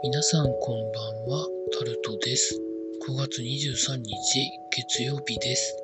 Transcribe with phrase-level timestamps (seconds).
[0.00, 2.54] 皆さんこんばんは、タルトです。
[3.08, 5.76] 5月23日月曜日です。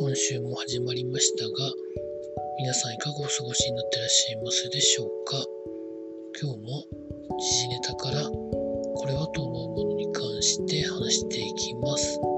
[0.00, 1.52] 今週も始まりましたが、
[2.58, 5.36] 皆さんいかがお過ごしになってらっしゃいますでしょうか？
[6.40, 6.84] 今日も
[7.38, 12.18] 時事ネタからこれはと思うものに関して話していきます。
[12.18, 12.32] 今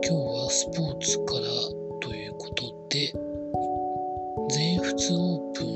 [0.00, 1.40] 日はスポーツから
[2.02, 3.12] ということで、
[4.48, 5.75] 全仏オープン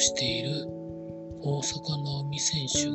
[0.00, 0.66] している
[1.42, 2.94] 大坂なおみ選手が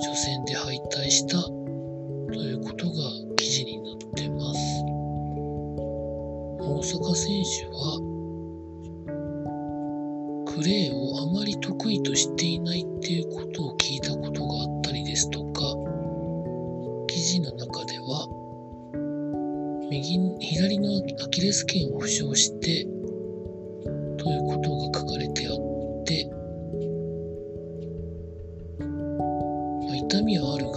[0.00, 2.92] 初戦で敗退したということが
[3.36, 4.60] 記事になってます。
[6.58, 8.00] 大坂選手は
[10.46, 15.62] クレーをあまり得意としていないっていうことを聞いたことがあったりですとか、
[17.08, 18.26] 記事の中では
[19.90, 22.95] 右左のアキレス腱を負傷して
[30.08, 30.72] 痛みはあるが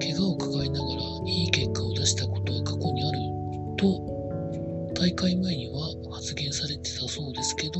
[0.00, 3.18] 怪我を抱えながらいい結果を出したことは過去にある
[3.76, 7.72] と大会前には発言されてたそうですけど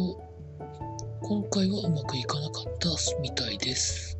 [1.22, 2.88] 今回はうまくいかなかった
[3.20, 4.18] みたいです。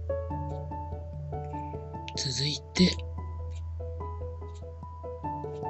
[2.17, 2.91] 続いて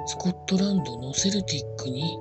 [0.05, 2.19] スコットランドのセルティックに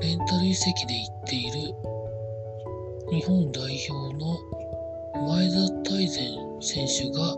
[0.00, 1.52] レンタル移籍で行っている
[3.10, 4.38] 日本代表の
[5.28, 5.56] 前田
[5.90, 7.36] 大然選手が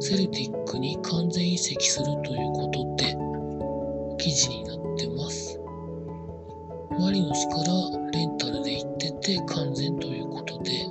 [0.00, 3.16] セルティックに完全移籍するということで
[4.18, 5.62] 記事になってます。
[6.98, 10.86] マリノスからレンタルで行ってて完全ということで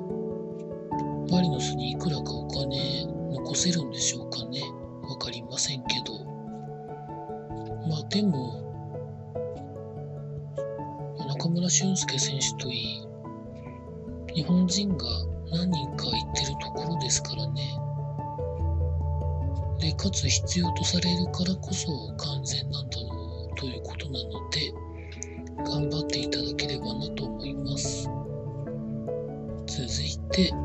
[1.30, 4.62] マリノスにいくらかお金残せるんでしょうかね
[5.04, 6.26] わかりませんけど
[7.88, 8.62] まあでも
[11.28, 13.02] 中村俊輔選手といい
[14.34, 15.06] 日本人が
[15.52, 16.11] 何人か
[17.12, 17.78] ですからね
[19.82, 24.74] でかつ必要とされるからこそ完全なんだろうということなので
[25.58, 28.10] 頑張っていただければなと思います
[29.68, 30.56] 続いてア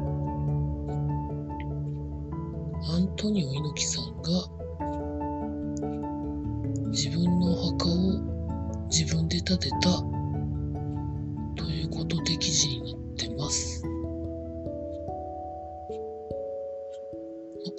[2.98, 4.30] ントニオ猪木さんが
[6.90, 9.78] 自分のお墓を自分で建てた
[11.56, 13.95] ということで記事になってます。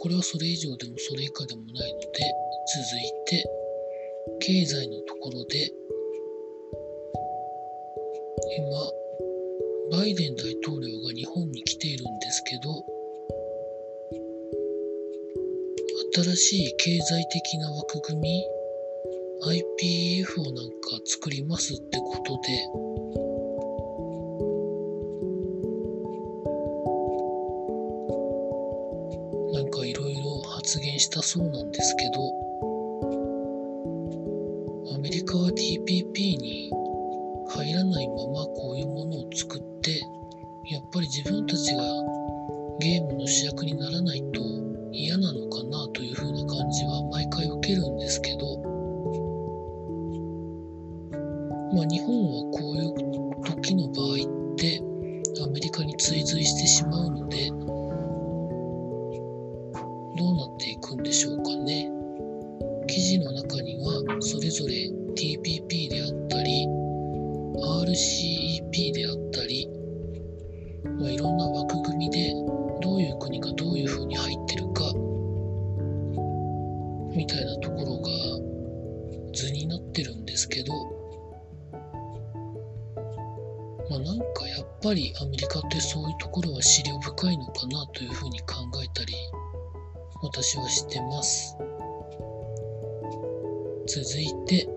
[0.07, 3.43] これはそれ以上でもそれ以下でもないので、続いて、
[4.39, 5.69] 経済のところで、
[9.91, 12.85] 今、バイデン大統領が日本に来ているんですけど、
[16.23, 18.43] 新しい経済的な枠組み
[19.43, 22.86] IPF をなんか作りますってことで
[30.67, 32.19] 発言したそうなんですけど
[34.93, 36.69] アメリカは TPP に
[37.47, 39.91] 入らないままこういうものを作って
[40.69, 41.81] やっぱり自分たちが
[42.81, 44.41] ゲームの主役にならないと
[44.91, 48.57] 嫌なのかなというふうな感じは毎回受けるんですけど
[51.73, 54.81] まあ、日本はこういう時の場合って
[55.41, 57.51] アメリカに追随してしまうので
[70.99, 72.33] まあ、いろんな枠組みで
[72.81, 74.91] どういう国がどういうふうに入ってるか
[77.15, 80.73] みたいなところが図になってるんですけど
[83.89, 89.13] まあ、なんかやっぱりアメリカってそういうところは資料深いのかなというふうに考えたり
[90.21, 91.55] 私はしてます。
[93.87, 94.67] 続いて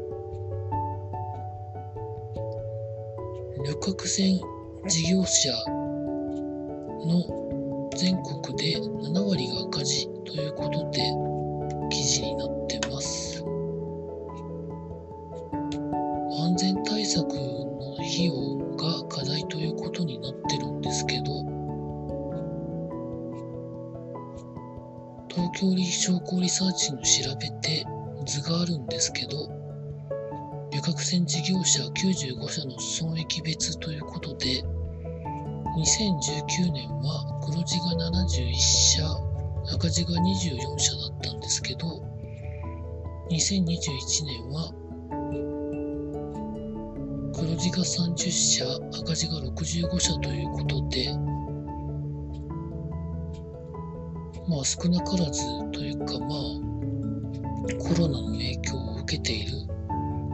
[3.67, 4.41] 旅客船
[4.87, 5.80] 事業者
[7.07, 11.01] の全国で7割が赤字ということで
[11.91, 13.45] 記事になってます。
[16.51, 21.25] 安全対策の費用が課題ということになってるんですけど
[25.29, 27.85] 東京商工リサーチの調べて
[28.27, 29.49] 図があるんですけど
[30.73, 34.65] 旅客船事業者95社の損益別ということで
[35.77, 39.03] 2019年は黒字が71社
[39.73, 41.87] 赤字が24社だったんですけど
[43.31, 44.73] 2021年は
[47.33, 48.65] 黒字が30社、
[49.01, 51.09] 赤字が65社ということで、
[54.47, 56.31] まあ少なからずというかまあ
[57.79, 59.53] コロナの影響を受けている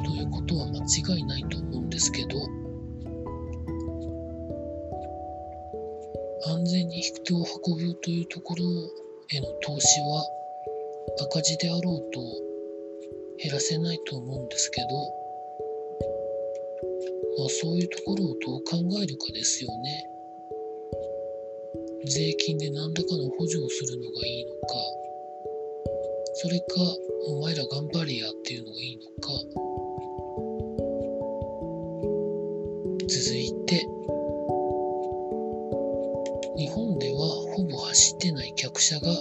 [0.04, 2.38] ということは間違いないと思うんですけど
[6.66, 8.64] 全に人を運ぶというところ
[9.34, 10.26] への投資は
[11.30, 12.20] 赤字であろうと
[13.42, 14.88] 減らせないと思うんですけど
[17.38, 20.16] まあそういうところをどう考えるかですよね。
[22.08, 24.58] 税金で何らかの補助をするのがいいのか、
[26.34, 26.64] それか、
[27.26, 29.28] お前ら頑張れやっていうのがいいのか、
[33.08, 33.84] 続いて、
[38.92, 39.12] ない客車が、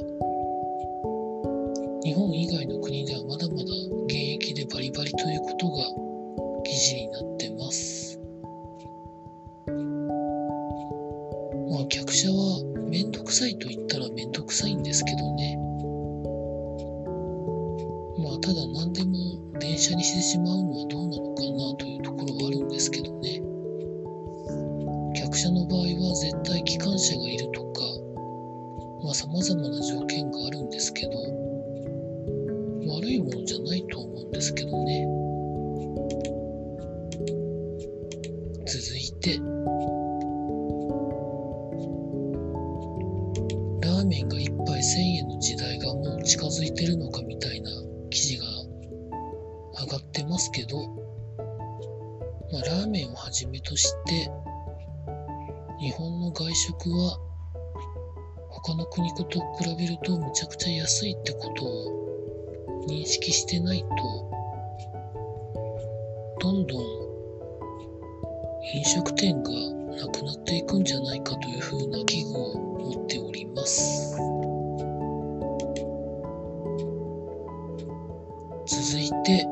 [2.04, 3.64] 日本以外の国ではまだまだ
[4.06, 5.84] 現役でバリバリということが
[6.64, 8.20] 記事になってます。
[11.72, 15.58] まあ客車はめんどくさいと言ったらめんどくさいんですけどね。
[18.18, 23.42] まあ、ただ何でも電車にしてしまうのはどうなのかなというところはあるんですけどね。
[25.16, 27.82] 客車の場合は絶対機関車がいるとか、
[29.06, 31.12] まあ様々な条件があるんですけど、
[32.92, 35.08] 悪いものじゃないと思うんですけどね。
[38.66, 39.40] 続いて、
[44.06, 47.70] 麺が1杯1000円の時代がもう近づいてるのかみたいな
[48.10, 48.46] 記事が
[49.82, 50.78] 上がってますけど、
[52.52, 54.32] まあ、ラーメンをはじめとして
[55.80, 57.20] 日本の外食は
[58.66, 59.30] 他の国と比
[59.78, 63.88] べるとむちゃくちゃ安いってことを認識してないと
[66.42, 66.82] どんどん
[68.74, 74.18] 飲食店がなくなっていくんじゃないかというふうな危惧を持っております。
[78.66, 79.48] 続いて、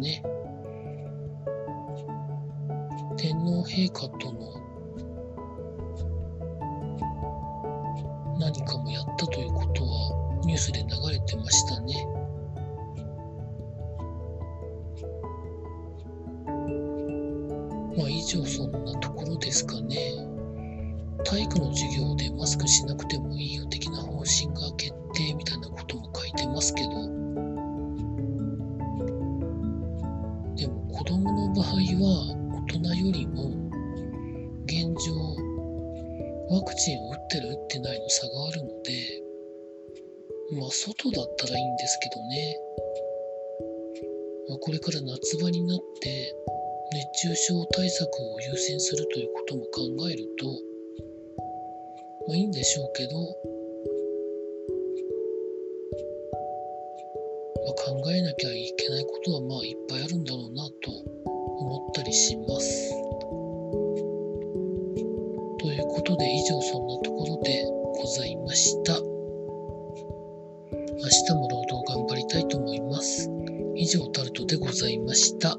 [0.00, 0.22] ですね。
[3.16, 4.52] 天皇陛下との
[8.38, 12.06] 何かもやったということはニュースで流れてましたね。
[17.96, 19.96] まあ以上そんなところですかね。
[21.24, 27.21] 体育の授業でマスクしなくてもいいよ的な方針が決定みたいなことも書いてますけど、
[31.54, 32.32] 場合は
[32.64, 33.52] 大人よりも
[34.64, 35.12] 現状
[36.48, 39.22] ワクチンを打ってる打ってないの差があるので、
[40.58, 42.56] まあ外だったらいいんですけどね。
[44.48, 46.34] まあ、これから夏場になって
[46.92, 50.46] 熱中症対策を優先するということも考えると、
[52.28, 53.10] まあいいんでしょうけど、
[57.64, 61.21] まあ、考えなきゃいけないことはまあいっぱいあるんだろうなと
[61.62, 62.90] 思ったりします。
[65.58, 68.94] ということで以上そんなところでございました。
[71.02, 73.30] 明日も労働頑張りたいと思います。
[73.76, 75.56] 以上タルトでございました。